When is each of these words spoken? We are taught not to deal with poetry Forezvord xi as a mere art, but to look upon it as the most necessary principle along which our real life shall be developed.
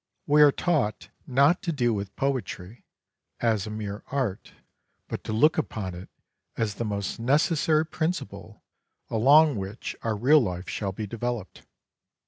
We 0.25 0.41
are 0.41 0.51
taught 0.51 1.09
not 1.27 1.61
to 1.61 1.71
deal 1.71 1.93
with 1.93 2.15
poetry 2.15 2.85
Forezvord 3.39 3.39
xi 3.41 3.45
as 3.45 3.67
a 3.67 3.69
mere 3.69 4.03
art, 4.07 4.53
but 5.07 5.23
to 5.25 5.31
look 5.31 5.59
upon 5.59 5.93
it 5.93 6.09
as 6.57 6.73
the 6.73 6.83
most 6.85 7.19
necessary 7.19 7.85
principle 7.85 8.63
along 9.11 9.57
which 9.57 9.95
our 10.01 10.15
real 10.15 10.39
life 10.39 10.67
shall 10.67 10.91
be 10.91 11.05
developed. 11.05 11.67